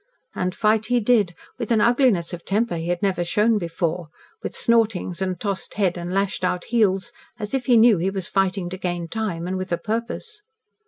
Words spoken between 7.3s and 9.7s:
as if he knew he was fighting to gain time and